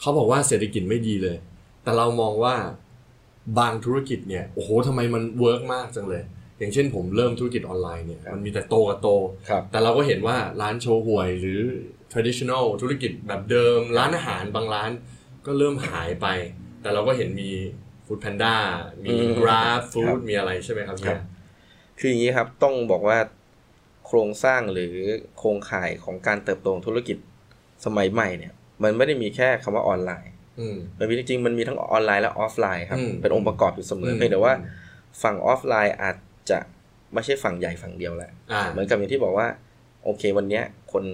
[0.00, 1.36] เขาบอกว่าเศรษฐกิจไม่ดีเลย
[1.82, 2.54] แต่เรามองว่า
[3.58, 6.22] บางธุรกิจเนี่ยโอ้โหทำไมมัน work มากจังเลย
[6.58, 9.08] อย่างเช่นผมเริ่มธุรกิจออนไลน์เนี่ยครับมันมีแต่โตกับโต
[9.48, 11.60] ครับแต่เราก็เห็นว่าร้านโชห่วยหรือ
[12.12, 14.90] traditional ธุรกิจแบบเดิม ร้านอาหารบางร้าน
[15.46, 16.26] ก็เริ่มหายไป
[16.82, 17.50] แต่เราก็เห็นมี
[18.06, 18.54] Food Panda
[19.04, 21.20] มีอืม Grab Food ครั Food บมีอะไรใช่ไหมครับเฮีย ครับ
[21.98, 23.18] คืออย่างนี้ครับต้องบอกว่า
[24.06, 24.94] โครงสร้างหรือ
[25.38, 27.16] โครงข่ายของการเติบโตของธุรกิจ
[27.84, 34.54] สมัยใหม่เนี่ย มันไม่ได้มีแค่คำว่าออนไลน์อืมมันมีจริงๆมันมีทั้งออนไลน์และออฟไลน์ครับอืมเป็นองค์ประกอบอยู่เสมอมเพียงแต่ว่า
[35.22, 36.16] ฝั่งออฟไลน์อาจ
[36.50, 36.58] จะ
[37.14, 39.46] ไม่ใช่ฝั่งใหญ่ฝั่งเดียวแหละอ่าเหมือนกับอย่างที่บอกว่า
[40.04, 41.04] โอเควันเนี้ยคน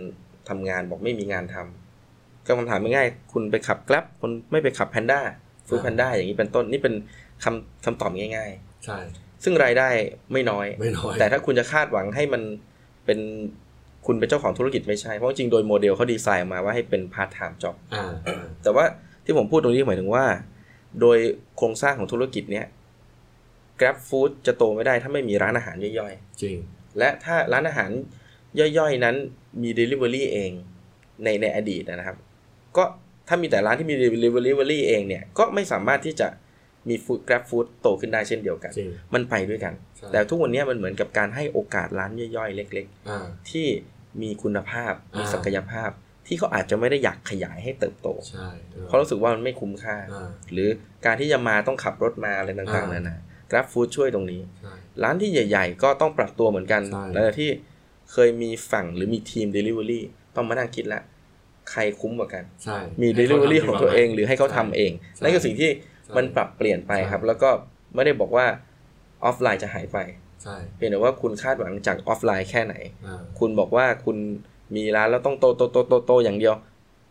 [0.48, 5.20] ทำงานบอกไม่มีงานทำก็คำถามง่ายๆคุณไปขับ Grab คนไม่ไปขับ Panda
[5.68, 6.94] ฟู้ดอ่าแพนด้าอย่างนี้เป็นต้นนี่เป็น
[7.44, 8.50] คำคำตอบง่าย
[8.84, 9.88] ใช่ๆซึ่งรายได้
[10.32, 12.42] ไม่น้อยไม่น้อย แต่ถ้าคุณจะคาดหวังให้มัน
[13.06, 13.18] เป็น
[14.06, 18.84] คุณเป็นเจ้าของธุรกิจไม่ใช่ เพราะจริงๆโดยโมเดลเขาดีไซน์ออกมาว่าให้เป็น part-time job อ่าอ่าแต่ว่า
[19.24, 20.24] ที่ผมพูดตรงนี้หมายถึงว่า
[21.00, 21.18] โดย
[21.56, 22.66] โครงสร้างของธุรกิจเนี้ย
[23.80, 27.90] Grab Food จะโตไม่ได้ถ้าไม่มีร้านอาหารย่อยจริงๆและถ้าร้านอาหาร
[28.58, 29.16] ย่อยๆ นั้น
[29.62, 30.50] มี Delivery เอง
[31.24, 32.16] ในในอดีตนะครับ
[32.76, 32.84] ก็
[33.28, 36.28] ถ้ามีแต่ร้านที่มี Delivery เองเนี่ย ก็ไม่สามารถที่จะ
[36.88, 43.66] มี Food Grab Food โตขึ้นได้เช่นเดียวกันจริงมันไปด้วยกันใช่แต่ทุกวันนี้มันเหมือนกับการให้โอกาสร้านย่อยๆ เล็กอ่าๆที่
[44.22, 45.90] มีคุณภาพมีอ่าศักยภาพ
[46.26, 50.68] ที่เขาอาจจะไม่ได้อยากขยายให้เติบโตใช่ออเพราะรู้สึกว่ามันไม่คุ้มค่าอ่า หรือ
[51.06, 53.16] การที่จะมาต้องขับรถมาอะไรต่างๆอ่านานา
[53.50, 57.50] Grab Food ช่วยตรงนี้ใช่ร้านที่ใหญ่ ๆ ก็ต้องปรับตัวเหมือนกันใช่แล้วที่
[58.12, 60.00] เคยมีฝั่งหรือมีทีม Delivery
[60.36, 61.00] ต้องมานั่งคิดละ
[61.70, 67.50] ใครคุ้มกว่ากันใช่มีให้ขา Delivery ทำของตัวเองดีกว่าหรือให้เขาทำเองใช่นั่นคือสิ่งที่ใช่ มันปรับเปลี่ยนไปครับ แล้วก็
[67.94, 68.46] ไม่ได้บอกว่า
[69.24, 69.98] ออฟไลน์จะหายไป
[70.42, 72.74] ใช่เพียงแต่ว่าคุณคาดหวังจากออฟไลน์แค่ไหน
[73.06, 74.16] อ่าคุณบอกว่าคุณ
[74.76, 76.54] มีร้านแล้วต้องโตโตโตโตโตอย่างเดียว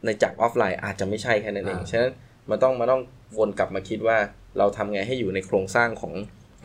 [0.06, 2.12] ในจากออฟไลน์อาจจะไม่ใช่แค่นั้นเองอ่าฉะนั้น
[2.50, 3.02] มันต้องมาต้อง
[3.38, 4.18] วนกลับมาคิดว่า
[4.58, 6.14] เราทำไงให้อยู่ในโครงสร้างของ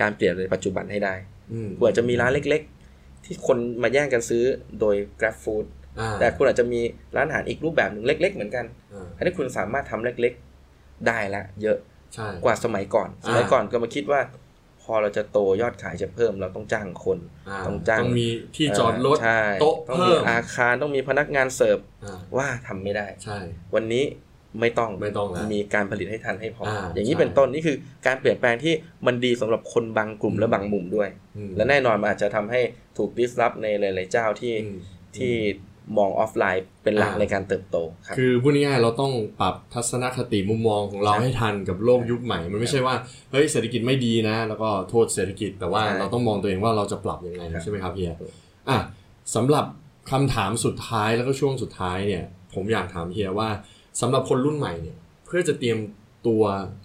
[0.00, 1.14] การเปลี่ยนในปัจจุบันให้ได้
[1.52, 2.62] อืมคุณอาจจะมีร้านเล็ก
[2.94, 4.44] ๆ ที่คนมาแย่งกันซื้อ
[4.80, 5.66] โดย Grab Food
[6.00, 6.80] อ่าแต่คุณอาจจะมี
[7.16, 10.32] ร้านอาหารอีกรูปแบบหนึ่งเล็ก ๆ เหมือนกันอ่าอันนี้คุณสามารถทำเล็ก
[10.70, 11.95] ๆ ได้ละเยอะใช่
[12.44, 14.20] กว่าสมัยก่อนอ่าสมัยก่อนก็มาคิดว่า
[14.82, 23.38] พอเราจะโตยอดขายจะเพิ่มเราต้องจ้างคนาต้องจ้างต้องมีที่จอดรถใช่โต๊ะต้องเพิ่มีมอาคารต้องมีพนักงานเสิร์ฟอ่าว่าทำไม่ได้ใช่
[23.74, 24.04] วันนี้
[24.60, 28.74] ไม่ต้องไม่ต้องแล้วมีการผลิตให้ทันให้พออาอย่างนี้ใช่เป็นต้นนี่คือการเปลี่ยนแปลงที่
[29.06, 32.60] มันดีสำหรับคนบางกลุ่มอืมและบางมุมด้วยอืมและแน่นอนมันอาจจะทำให้
[32.98, 34.78] ถูก disrupt ในหลาย ๆ เจ้าที่อืม
[35.18, 35.34] ที่
[35.96, 42.94] มองออฟไลน์เป็นหลักอ่าในการเติบโตครับคือพูดง่ายๆเราต้องปรับทัศนคติมุมมองของเราใช่ให้ทันกับโลกยุคใหม่ มันไม่ใช่ว่า
[43.32, 48.14] เฮ้ยเศรษฐกิจไม่ดีนะ แล้วก็โทษเศรษฐกิจแต่ว่าใช่เราต้องมองตัวเองว่าเราจะปรับยังไงครับใช่ไหมครับเฮีย
[48.68, 48.78] อะ
[49.34, 49.66] สำหรับ
[50.10, 53.48] คำถามสุดท้ายแล้วก็ช่วงสุดท้ายเนี่ย ผมอยากถามเฮียว่า
[54.00, 54.96] สำหรับคนรุ่นใหม่เนี่ย
[55.26, 55.78] เพื่อจะเตรียม
[56.26, 56.42] ตัว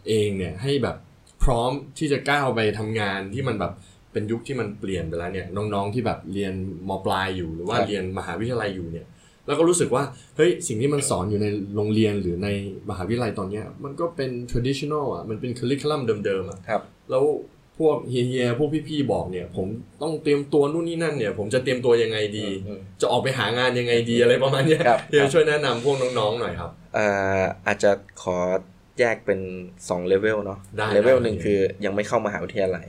[0.08, 0.96] เองเนี่ยให้แบบ
[1.44, 3.74] พร้อมที่จะก้าวไปทำงานที่มันแบบ
[4.14, 6.54] เป็นยุคที่มันเปลี่ยนไปแล้วเนี่ยน้องๆที่แบบเรียน
[6.90, 9.08] มปลายอยู่หรือว่าครับเรียนมหาวิทยาลัยอยู่เนี่ย
[9.48, 10.04] แล้วก็รู้สึกว่า
[10.38, 12.50] เฮ้ยสิ่งที่มันสอนอยู่ในโรงเรียนหรือใน
[12.90, 17.26] มหาวิทยาลัยตอนเนี้ยมันก็เป็น traditional อะมันเป็น curriculum เดิมๆอะครับแล้ว
[17.80, 19.68] พวกเฮียๆพวกพี่ๆบอกเนี่ย ผม
[20.02, 27.08] ต้องเตรียมตัวนู่นนี่นั่นเนี่ย ผมจะเตรียมตัวยังไงดีอืมจะออกไปหางานยังไงดีอะไรประมาณเนี้ยครับเฮียครับช่วยแนะนำพวกน้องๆหน่อยครับเอ่
[27.40, 27.92] ออาจจะ
[28.24, 28.38] ขอ
[29.00, 29.40] แยกเป็น
[29.80, 32.86] 2เลเวลเนาะได้เลเวลได้หนึ่งคือยังไม่เข้ามหาวิทยาลัย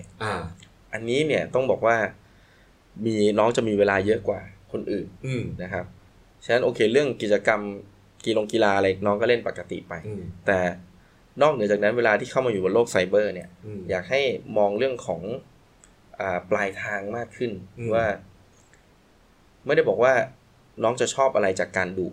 [0.93, 1.97] อ่าอันนี้เนี่ยต้องบอกว่า
[3.07, 4.41] มีน้องจะมีเวลาเยอะกว่า
[4.73, 5.85] คนอื่นอืมนะครับ
[6.45, 7.61] ฉะนั้นโอเคเรื่องกิจกรรม
[8.25, 10.59] กีฬากีฬาอะไรน้องก็เล่นปกติไปอืมแต่
[11.43, 14.21] นอกเหนือจากนั้นเวลาที่เข้ามาอยู่บนโลกไซเบอร์เนี่ยอืมอยากให้
[14.57, 15.23] มองเรื่องของ
[16.21, 18.07] อาปลายทางมากขึ้นอืมว่า
[19.67, 20.13] ไม่ได้บอกว่า
[20.83, 22.09] น้องจะชอบอะไรจากการดู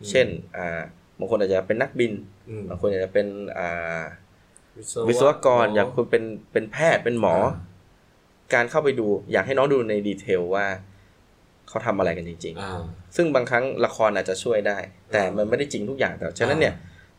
[0.00, 0.80] อืมเช่นอ่า
[1.18, 2.12] บางคนอาจจะเป็นนักบิน
[2.48, 3.26] อืมบางคนอาจจะเป็น
[3.58, 4.02] อ่า
[5.08, 7.34] วิศวกร อยากคุณเป็นเป็นแพทย์เป็นหมอ
[8.54, 10.66] การเข้าไปดูอยากให้น้องดูในดีเทลว่า
[11.68, 14.78] เขาทำอะไรกันจริงอ่าๆซึ่งบางครั้งละครอาจจะช่วยได้
[15.12, 16.74] แต่มันไม่ได้จริงทุกอย่างแต่ฉะนั้นเนี่ย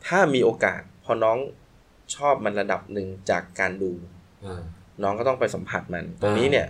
[0.08, 1.38] ถ้ามีโอกาสพอน้อง
[2.16, 3.92] ชอบมันระดับหนึ่งจากการดู
[4.46, 4.62] อ่า
[5.04, 6.68] น้องก็ต้องไปสัมผัสมัน ตรงนี้เนี่ย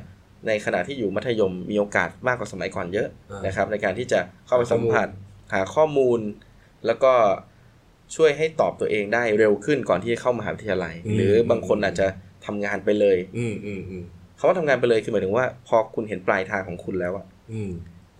[0.48, 5.08] ในขณะที่อยู่มัธยมมีโอกาสมากกว่าสมัยก่อนเยอะอ่านนะครับ ในการที่จะเข้าไปหาข้อสัมมูลผัส
[5.54, 6.20] หาข้อมูล
[6.86, 7.14] แล้วก็
[8.16, 12.08] ช่วยให้ตอบตัวเองได้เร็วขึ้นก่อนที่จะเข้ามหาวิทยาลัย หรือบางคนอาจจะ
[12.46, 13.46] ทำงานไปเลย อื
[14.40, 17.72] มอืมอืมคำว่าทำงานไปเลยคือหมายถึงว่า พอคุณเห็นปลายทางของคุณแล้วอะอืม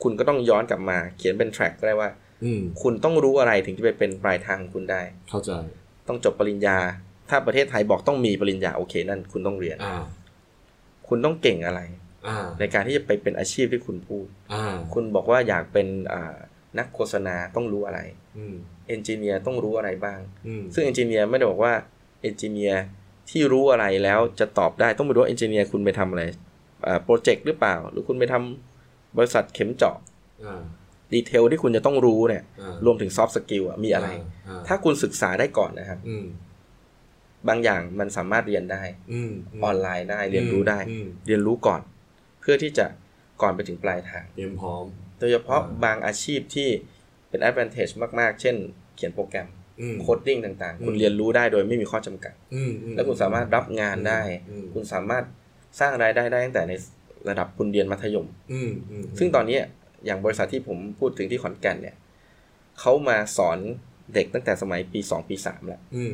[0.04, 2.10] คุณก็ต้องย้อนกลับมาเขียนเป็นแทร็กก็ได้ว่า
[2.44, 5.52] อืมคุณต้องรู้อะไรถึงจะไปเป็นปลายทางของคุณได้ เข้าใจ
[6.08, 6.78] ต้องจบปริญญา
[7.30, 10.04] ถ้าประเทศไทยบอกต้องมีปริญญาโอเค นั่นคุณต้องเรียนอ่า
[11.08, 11.82] คุณต้องเก่งอะไร
[12.28, 16.36] อ่าในการที่จะไปเป็นอาชีพที่คุณพูดอ่าคุณบอกว่าอยากเป็นอ่า
[16.78, 18.00] นักโฆษณาต้องรู้อะไร
[18.38, 18.56] อืม
[18.88, 21.74] engineer ต้องรู้อะไรบ้างอืมซึ่ง engineer ไม่ได้บอกว่า
[22.22, 22.84] engineer
[23.30, 26.24] ที่รู้อะไรแล้วจะตอบได้ต้องไปดูว่า engineer คุณไปทำอะไร
[27.04, 29.98] โปรเจกต์หรือเปล่า หรือคุณไปทำบริษัทเข็มเจาะ
[30.46, 30.62] อ่า
[31.14, 36.26] detail ที่คุณจะต้องรู้เนี่ยอ่ารวมถึง soft skill มีอะไรอ่าถ้าคุณศึกษาได้ก่อนนะครับอืม
[37.48, 39.32] บางอย่างมันสามารถเรียนได้อืม
[39.64, 41.82] ออนไลน์ได้เรียนรู้ได้อืมเรียนรู้ก่อน
[42.42, 42.86] เพื่อที่จะ
[43.42, 44.86] ก่อนไปถึงปลายทางเตรียมพร้อม
[45.20, 46.70] โดยเฉพาะอ่าบางอาชีพที่
[47.30, 48.56] เป็น advantage มาก ๆ เช่น
[48.96, 49.59] เขียนโปรแกรมอืม
[50.02, 55.24] coding ต่างๆอืมคุณเรียนรู้ได้โดยไม่มีข้อจำกัดอืมอืมและคุณสามารถรับงานได้อืมคุณสามารถ
[55.80, 56.74] สร้างรายได้ได้ตั้งแต่ใน
[57.30, 59.60] ระดับคุณเรียนมัธยมอืมอืมซึ่งตอนนี้
[60.06, 61.96] อย่างบริษัทที่ผมพูดถึงที่ขอนแก่นเนี่ย
[62.80, 63.58] เขามาสอน
[64.14, 66.14] เด็กตั้งแต่สมัยปี2ปี3แล้วอืม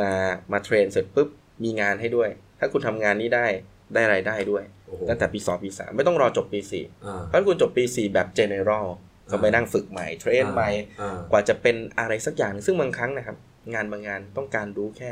[0.00, 0.10] มา
[0.52, 1.28] มาเทรนเสร็จปุ๊บ
[1.64, 3.46] มีงานให้ด้วย ถ้าคุณทำงานนี้ได้
[3.94, 8.86] ได้รายได้ด้วยโอ้โหตั้งแต่ปี2ปี3ไม่ต้องรอจบปี4อ่าเพราะคุณจบปี4แบบ general
[9.30, 10.68] ก็ไปนั่งฝึกใหม่เทรนใหม่
[11.00, 13.36] อ่ากว่าจะเป็นอะไรสักอย่างซึ่งบางครั้งนะครับ
[13.74, 15.10] งานบางงานต้องการรู้แค่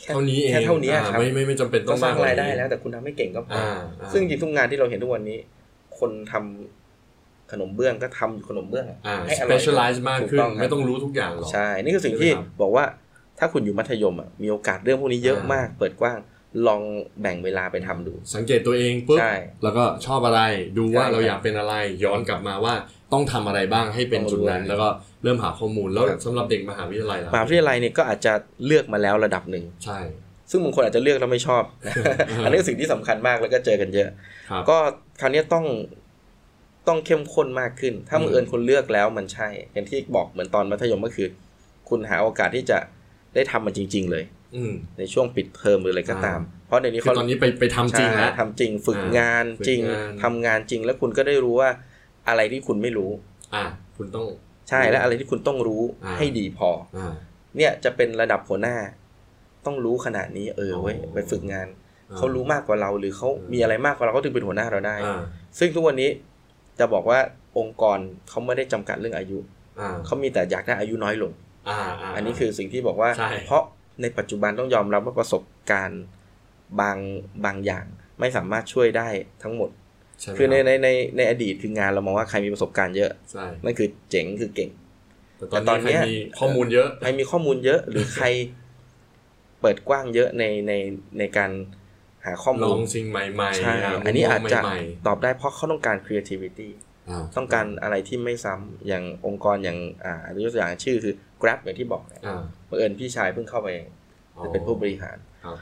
[0.00, 3.66] แค่เท่านี้เองแค่เท่านี้อ่ครับไม่ไม่ไม่จำเป็นต้ก็องสร้างมกกรายได้นี้แล้ว แต่คุณทำให้เก่งก็พออา
[4.00, 5.38] อ่าซึ่งจริงทุกงานที่เราเห็นทุกวันนี้
[5.98, 12.84] คนทำขนมเบื้องก็ทำขนมเบื้องอ่าให้อร่อย specialize มากขึ้นถูครับไม่ต้องรู้ทุกอย่างหรอกใช่ นี่คือสิ่งที่ใช่ไหมครับบอกว่า
[13.38, 16.18] ถ้าคุณอยู่มัธยมอะมีโอกาสเรื่องพวกนี้เยอะอ่ามมาก เปิดกว้าง
[16.66, 16.82] ลอง
[17.20, 20.40] แบ่งเวลาไปทำดู สังเกตตัวเองปุ๊บใช่แล้วก็ชอบอะไร
[20.78, 22.74] ดูว่าใช่เราอยากเป็นอะไรย้อนกลับมาว่า
[23.12, 24.88] ต้องทำอะไรบ้างให้เป็นต้องรู้จุดนั้นอะไรแล้วก็
[25.22, 28.32] เริ่มหาข้อมูลแล้วครับสำหรับเด็กมหาวิทยาลัยล่ะมหาวิทยาลัยเนี่ยก็อาจจะ
[28.66, 29.98] เลือกมาแล้วระดับหนึ่งใช่
[30.50, 31.62] ซึ่งบางคนอาจจะเลือกแล้วไม่ชอบ
[32.44, 34.08] อันนี้คือสิ่งที่สำคัญมากแล้วก็เจอกันเยอะ
[34.50, 34.76] ครับก็
[35.20, 35.64] คราวนี้ต้อง
[36.88, 41.28] ต้องเข้มข้นมากขึ้น ถ้าอืมบังเอิญคุณเลือกแล้วมันใช่อย่างที่บอกเหมือนตอนมัธยมก็คือ
[41.88, 42.78] คุณหาโอกาสที่จะ
[43.34, 44.43] ได้ทำมันจริง ๆ เลยอืม
[44.98, 51.70] ในช่วงปิดเทอมหรืออะไรก็ตามอ่าเพราะในนี้คือเขาตอนนี้ไปไปทำจริงแล้วใช่ทำจริงฝึกอ่างานฝึกจริงงานทำงานจริงแล้วคุณก็ได้รู้ว่า
[52.28, 53.10] อะไรที่คุณไม่รู้
[53.54, 53.64] อ่า
[53.96, 54.26] คุณต้อง
[54.68, 57.12] ใช่และอะไรที่คุณต้องรู้อ่าให้ดีพออ่า
[57.56, 58.76] เนี่ยจะเป็นระดับหัวหน้า
[59.66, 61.68] ต้องรู้ขนาดนี้เออเว้ยอ๋อไปฝึกงาน
[62.10, 65.20] อ่เขารู้มากกว่าเราหรือเขาอืมมีอะไรมากกว่าเราเขาถึงเป็นหัวหน้าเราได้อ่า
[65.58, 66.10] ซึ่งทุกวันนี้
[66.78, 67.18] จะบอกว่า
[67.58, 69.38] องค์กรเขาไม่ได้จำกัดเรื่องอายุ
[69.80, 71.32] อ่าเขามีแต่อยากได้อายุน้อยลง
[71.68, 73.62] อ่าาอันนี้คือสิ่งที่บอกว่าใช่เพราะ
[74.02, 76.02] ในปัจจุบันต้องยอมรับว่าประสบการณ์
[76.80, 76.98] บาง
[77.44, 77.84] บางอย่าง
[78.20, 79.08] ไม่สามารถช่วยได้
[79.42, 79.70] ทั้งหมด
[80.20, 84.70] ใช่ไหมคือในรับในในในอดีตคืองานเรามองว่าใครมีประสบการณ์เยอะใช่นั่นคือเจ๋งคือเก่ง
[85.36, 88.26] แต่ตอนแต่ตอนเนี้นี้ยใครมีข้อมูลเยอะใครมีข้อมูลเยอะ หรือใคร
[89.60, 90.72] เปิดกว้างเยอะในใน
[91.18, 91.50] ในการ
[92.24, 103.68] หาข้อลมูอลงสิ่งใหม่ๆใช่หามุมอันนี้อาจจะใหม่ตอบได้เพราะเขาต้องการ creativity ๆอ่าต้องการอะไรที่ไม่ซ้ำอย่างองค์กรอย่างอ่ายกตัวอย่างชื่อคือ Grab อย่างที่บอกเนี่ยอ่าบังเอิญพี่ชายเพิ่งเข้าไป
[104.36, 105.56] อ๋อเป็นผู้บริหารครับ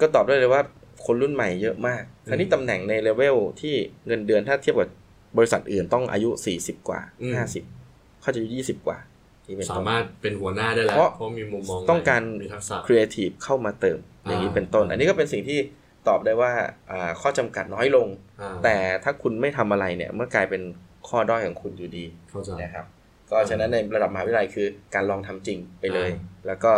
[0.00, 0.62] ก็ตอบได้เลยว่า
[1.06, 3.74] คนรุ่นใหม่เยอะมากคราวนี้ตำแหน่งในเลเวลที่
[4.06, 4.90] เงินเดือนถ้าเทียบกับ
[5.38, 7.34] บริษัทอื่นต้องอายุ40กว่าอืม
[7.76, 8.98] 50เขาจะอายุ20กว่า
[9.44, 15.58] ที่เป็นต้นสามารถเป็นหัวหน้าได้แล้วเพราะเพราะมีมุมมองต้องการมีทักษะครีเอทีฟเข้ามาเติม อย่างนี้เป็นต้นอ่าอันนี้ก็เป็นสิ่งที่
[16.08, 16.52] ตอบได้ว่า
[16.90, 18.08] อ่าข้อจำกัดน้อยลง
[18.40, 20.62] อ่าแต่ถ้าคุณไม่ทำอะไรเนี่ยเมื่อกลายเป็น
[21.08, 22.86] ข้อด้อยของคุณอยู่ดีเข้าใจนะครับ
[23.30, 26.72] ก็ฉะนั้นในระดับมหาวิทยาลัยคือการลองทำจริงไปเลยอ่าแล้วก็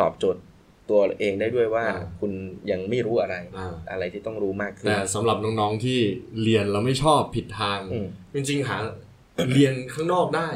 [0.00, 0.42] ตอบโจทย์
[0.90, 2.32] ตัวเองได้ด้วยว่าอ่าคุณ
[2.70, 5.98] ยังไม่รู้อะไรอ่าอะไรที่ต้องรู้มากขึ้นแต่สำหรับน้องๆที่
[6.42, 8.76] เรียนแล้วไม่ชอบผิดทางอืมจริงๆหา
[9.52, 10.48] เรียนข้างนอกได้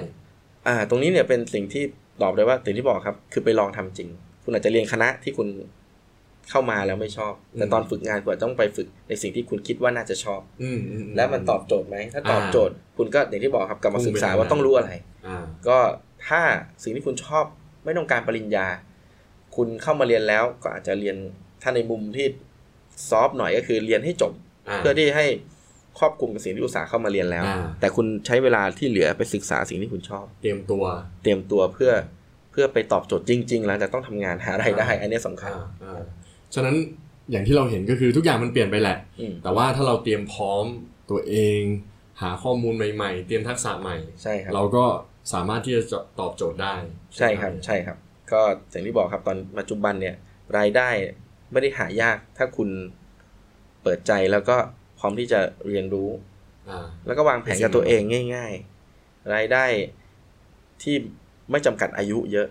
[0.69, 1.85] อ่า ตรงนี้เนี่ยเป็นสิ่งที่
[2.23, 4.09] ตอบได้ว่าสิ่งที่บอกครับ คือไปลองทำจริง
[4.45, 5.49] คุณอาจจะเรียนคณะที่คุณ
[6.51, 15.16] เข้ามาแล้วไม่ชอบ แต่อืมตอนฝึกงานคุณอาจจะต้องไปฝึกในสิ่งที่คุณคิดว่าน่าจะชอบ อืมอืมและมันตอบโจทย์ไหม ถ้าตอบอ่าโจทย์ คุณก็อย่างที่บอกครับกลับมาพุ่งศึกษาไปทางว่าต้องรู้อะไรอ่า
[15.69, 15.79] ก็
[16.29, 16.41] ถ้า
[16.83, 17.45] สิ่งที่คุณชอบ
[17.85, 18.67] ไม่ต้องการปริญญา
[19.57, 21.17] คุณเข้ามาเรียนแล้วก็อาจจะเรียน
[21.63, 22.27] ถ้าในมุมที่
[23.09, 25.27] ซอฟต์หน่อยก็คือเรียนให้จบาเพื่อที่ให้
[25.99, 30.85] ครอบคลุมกับสิ่งที่อุตสาห์เข้ามาเรียนแล้วอ่าแต่คุณใช้เวลาที่เหลือไปศึกษาสิ่งที่คุณชอบ เตรียมตัว
[31.23, 31.93] เตรียมตัวเพื่อ
[32.51, 36.05] เพื่อไปตอบโจทย์จริงๆหลังจากต้องทำงานหารายได้ อันนี้สำคัญอ่าอ่า
[36.55, 36.77] ฉะนั้น
[37.31, 40.65] อย่างที่เราเห็นก็คือทุกอย่างมันเปลี่ยนไปแหละอืมแต่ว่าถ้าเราเตรียมพร้อม
[41.11, 41.61] ตัวเอง
[42.23, 44.85] หาข้อมูลใหม่ ๆ เตรียมทักษะใหม่ใช่ครับเราก็
[45.33, 45.83] สามารถที่จะ
[46.21, 46.75] ตอบโจทย์ได้
[47.17, 47.97] ใช่ครับใช่ครับ
[48.33, 50.15] ก็อย่างที่บอกครับตอนปัจจุบันเนี่ย
[50.59, 50.89] รายได้
[51.53, 52.69] ไม่ได้หายากถ้าคุณ
[53.83, 54.57] เปิดใจแล้วก็
[54.99, 56.09] พร้อมที่จะเรียนรู้
[56.71, 58.03] อ่าแล้วก็วางแผนกับตัวเอง
[58.35, 58.53] ง่าย
[58.93, 59.65] ๆ รายได้
[60.83, 60.95] ที่
[61.51, 62.49] ไม่จำกัดอายุเยอะ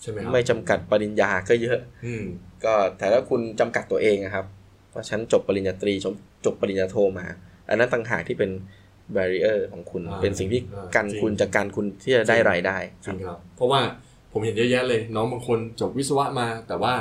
[0.00, 2.24] ใช่ไหมครับไม่จำกัดปริญญาก็เยอะ อืม
[2.64, 4.46] ก็แต่ถ้าคุณจำกัดตัวเองนะครับ
[4.94, 6.14] ว่าฉันจบปริญญาตรีจบ
[6.44, 7.26] จบปริญญาโทมา
[7.68, 8.50] อันนั้นต่างหากที่เป็น
[9.16, 13.80] barrier ของคุณอ่าเป็นสิ่งที่อ่ากันจริงคุณจากการคุณที่จะได้รายได้จริงครับเพราะว่า
[14.32, 16.94] ผมเห็นเยอะแยะเลย น้องบางคนจบวิศวะมา แต่ว่า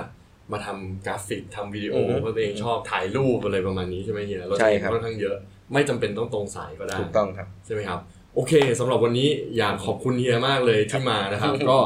[0.52, 5.36] มาทำกราฟิกทำวิดีโออือฮึเพราะตัวเองชอบถ่ายรูปอะไรประมาณนี้ใช่ไหมเฮียเราใช่จะเห็นครับค่อนข้างเยอะ
[5.74, 8.00] ไม่จำเป็นต้องตรงสายก็ได้ถูกต้องครับใช่ไหมครับ
[8.36, 11.78] โอเคสำหรับวันนี้อยากขอบคุณเฮียมากเลยที่มานะครับ ก็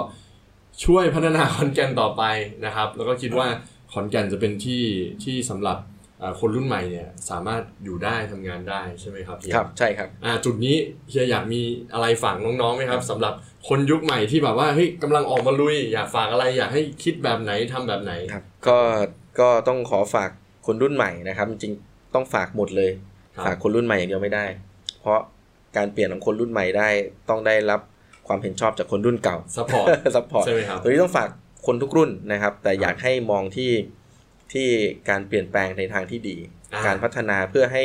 [0.86, 2.24] ช่วยพัฒนาขอนแก่นต่อไป
[2.66, 3.48] นะครับ แล้วก็คิดว่า
[3.92, 4.84] ขอนแก่นจะเป็นที่
[5.24, 6.01] ที่สำหรับอ่า
[6.40, 10.76] คนรุ่นใหม่เนี่ยสามารถอยู่ได้ทำงานได้ใช่ไหมครับเฮียครับใช่ครับอ่าจุดนี้
[11.10, 11.62] เฮียอยากมี
[11.94, 13.34] อะไรฝากน้องๆไหมครับสำหรับ
[13.70, 18.78] คนยุคใหม่ที่แบบว่าเฮ้ยกำลังออกมาลุย อยากฝากอะไรอยากให้คิดแบบไหนทำแบบไหนครับก็
[19.40, 20.30] ก็ต้องขอฝาก
[20.68, 22.92] คนรุ่นใหม่นะครับ จริงๆต้องฝากหมดเลย
[23.36, 24.46] ครับฝากคนรุ่นใหม่อย่างเดียวไม่ได้
[25.02, 25.20] เพราะ
[25.78, 26.90] การเปลี่ยนของคนรุ่นใหม่ได้
[27.30, 27.82] ต้องได้รับ
[28.28, 31.30] ความเห็นชอบจากคนรุ่นเก่า support support ใช่ไหมครับตัวนี้ต้องฝาก
[31.68, 33.70] คนทุกรุ่นนะครับ แต่อยากให้มองที่
[34.54, 34.68] ที่
[35.10, 36.38] การเปลี่ยนแปลงในทางที่ดี
[36.74, 37.84] อ่าการพัฒนาเพื่อให้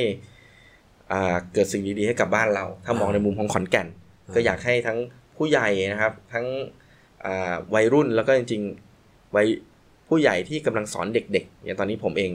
[1.13, 3.89] อ่าเกิดสิ่งดีๆให้กับบ้านเรา ถ้ามองอ่าในมุมของขอนแก่น
[4.27, 4.99] อ่าก็อยากให้ทั้ง
[5.37, 6.47] ผู้ใหญ่นะครับ ทั้ง
[7.27, 9.47] อ่าวัยรุ่นแล้วก็จริงๆวัย
[10.09, 12.33] ผู้ใหญ่ที่กำลังสอนเด็กๆอย่างตอนนี้ผมเอง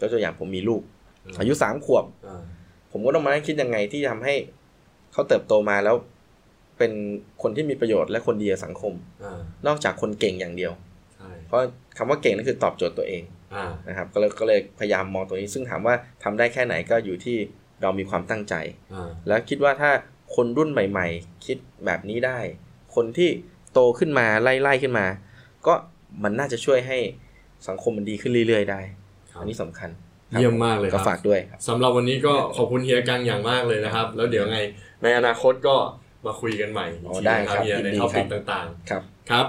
[0.00, 0.82] ก็ตัวอย่างผมมีลูก
[1.40, 2.42] อายุสามขวบอ่า
[2.92, 4.34] ผมก็ต้องมานั่งคิดยังไงที่ทำให้
[5.12, 5.96] เขาเติบโตมาแล้ว
[6.78, 6.92] เป็น
[7.42, 8.92] คนที่มีประโยชน์และคนดีกับสังคม
[9.22, 10.91] อ่านอกจากคนเก่งอย่างเดียวใช่
[11.52, 13.22] เพราะคำว่าเก่งนั่นคือตอบโจทย์ตัวเอง
[13.54, 17.36] อ่านะครับก็เลยก็เลยพยายามมองตัวนี้ ซึ่งถามว่าทำได้แค่ไหนก็อยู่ที่
[17.82, 18.54] เรามีความตั้งใจ
[18.94, 19.90] อ่าแล้วคิดว่าถ้า
[20.34, 22.38] คนรุ่นใหม่ ๆ คิดแบบนี้ได้
[22.94, 23.30] คนที่
[23.72, 25.06] โตขึ้นมาไล่ๆขึ้นมา
[25.66, 25.74] ก็
[26.22, 26.98] มันน่าจะช่วยให้
[27.68, 28.80] สังคมมันดีขึ้นเรื่อยๆได้
[29.32, 29.90] ครับอันนี้สำคัญ
[30.32, 34.58] ครับเยี่ยมมากเลยก็รับฝากด้วยครับสำหรับวันนี้ก็ขอบคุณเฮียกังอย่างมากเลยนะครับ แล้วเดี๋ยวไง
[35.02, 35.76] ในอนาคตก็
[36.26, 39.46] มาคุยกันใหม่อีกทีได้นะคครัรับบเฮียอ๋อยินดีครับใน topic ต่างๆครับครับ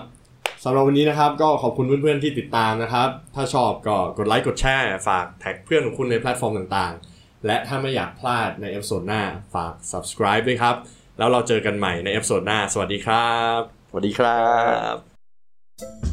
[0.65, 9.21] สำหรับวันนี้นะครับก็ขอบคุณเพื่อนๆที่ติดตามนะครับ ถ้าชอบก็กดไลค์กดแชร์ฝากแท็กเพื่อนของคุณในแพลตฟอร์มต่างๆ และถ้าไม่อยากพลาดใน episode หน้า
[9.53, 10.75] ฝาก subscribe ด้วยครับ
[11.17, 14.43] แล้วเราเจอกันใหม่ใน episode หน้า สวัสดีครับ สวัสดีครั
[14.93, 16.12] บ